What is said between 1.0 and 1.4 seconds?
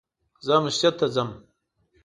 ځم